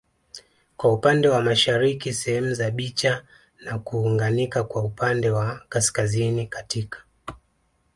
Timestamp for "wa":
1.27-1.41, 5.29-5.61